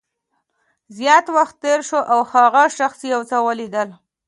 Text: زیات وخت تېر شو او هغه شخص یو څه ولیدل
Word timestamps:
زیات 0.97 1.25
وخت 1.35 1.55
تېر 1.63 1.79
شو 1.89 1.99
او 2.13 2.19
هغه 2.33 2.63
شخص 2.77 2.99
یو 3.13 3.21
څه 3.29 3.37
ولیدل 3.47 3.89